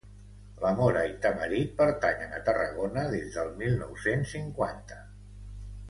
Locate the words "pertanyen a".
1.83-2.41